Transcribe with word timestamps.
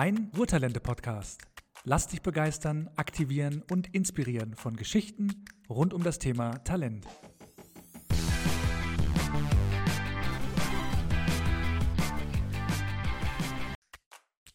Dein 0.00 0.30
Ruhrtalente-Podcast. 0.38 1.42
Lass 1.82 2.06
dich 2.06 2.22
begeistern, 2.22 2.88
aktivieren 2.94 3.64
und 3.68 3.92
inspirieren 3.92 4.54
von 4.54 4.76
Geschichten 4.76 5.44
rund 5.68 5.92
um 5.92 6.04
das 6.04 6.20
Thema 6.20 6.58
Talent. 6.62 7.04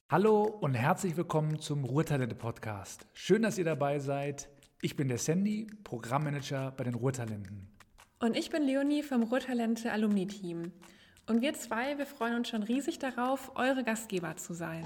Hallo 0.09 0.43
und 0.43 0.75
herzlich 0.75 1.17
willkommen 1.17 1.59
zum 1.59 1.83
Ruhrtalente-Podcast. 1.83 3.05
Schön, 3.11 3.41
dass 3.41 3.57
ihr 3.57 3.65
dabei 3.65 3.99
seid. 3.99 4.47
Ich 4.81 4.95
bin 4.95 5.09
der 5.09 5.17
Sandy, 5.17 5.67
Programmmanager 5.83 6.71
bei 6.71 6.85
den 6.85 6.93
Ruhrtalenten. 6.93 7.67
Und 8.21 8.37
ich 8.37 8.49
bin 8.49 8.63
Leonie 8.63 9.03
vom 9.03 9.23
Ruhrtalente 9.23 9.91
Alumni-Team. 9.91 10.71
Und 11.27 11.41
wir 11.41 11.53
zwei, 11.53 11.97
wir 11.97 12.05
freuen 12.05 12.35
uns 12.35 12.47
schon 12.47 12.63
riesig 12.63 12.99
darauf, 12.99 13.51
eure 13.55 13.83
Gastgeber 13.83 14.37
zu 14.37 14.53
sein. 14.53 14.85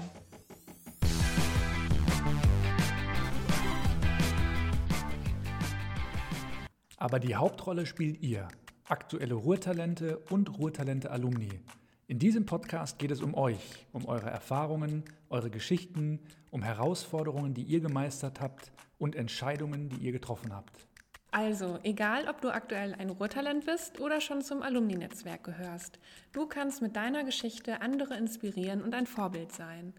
Aber 7.00 7.20
die 7.20 7.36
Hauptrolle 7.36 7.86
spielt 7.86 8.20
ihr, 8.22 8.48
aktuelle 8.88 9.34
Ruhrtalente 9.34 10.18
und 10.30 10.58
Ruhrtalente-Alumni. 10.58 11.60
In 12.08 12.18
diesem 12.18 12.44
Podcast 12.44 12.98
geht 12.98 13.12
es 13.12 13.22
um 13.22 13.34
euch, 13.34 13.86
um 13.92 14.06
eure 14.06 14.30
Erfahrungen, 14.30 15.04
eure 15.30 15.48
Geschichten, 15.48 16.18
um 16.50 16.64
Herausforderungen, 16.64 17.54
die 17.54 17.62
ihr 17.62 17.78
gemeistert 17.78 18.40
habt 18.40 18.72
und 18.98 19.14
Entscheidungen, 19.14 19.90
die 19.90 19.98
ihr 19.98 20.10
getroffen 20.10 20.52
habt. 20.52 20.88
Also, 21.30 21.78
egal 21.84 22.26
ob 22.26 22.40
du 22.40 22.52
aktuell 22.52 22.94
ein 22.94 23.10
Ruhrtalent 23.10 23.66
bist 23.66 24.00
oder 24.00 24.20
schon 24.20 24.42
zum 24.42 24.62
Alumni-Netzwerk 24.62 25.44
gehörst, 25.44 26.00
du 26.32 26.46
kannst 26.46 26.82
mit 26.82 26.96
deiner 26.96 27.22
Geschichte 27.22 27.80
andere 27.80 28.16
inspirieren 28.16 28.82
und 28.82 28.94
ein 28.94 29.06
Vorbild 29.06 29.52
sein. 29.52 29.92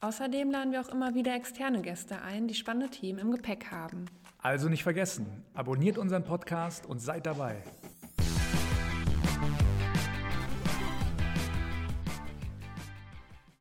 Außerdem 0.00 0.52
laden 0.52 0.70
wir 0.70 0.80
auch 0.80 0.90
immer 0.90 1.16
wieder 1.16 1.34
externe 1.34 1.82
Gäste 1.82 2.22
ein, 2.22 2.46
die 2.46 2.54
spannende 2.54 2.88
Themen 2.88 3.18
im 3.18 3.32
Gepäck 3.32 3.72
haben. 3.72 4.04
Also 4.38 4.68
nicht 4.68 4.84
vergessen, 4.84 5.26
abonniert 5.54 5.98
unseren 5.98 6.22
Podcast 6.22 6.86
und 6.86 7.00
seid 7.00 7.26
dabei. 7.26 7.56